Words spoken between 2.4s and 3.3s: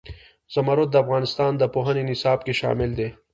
کې شامل دي.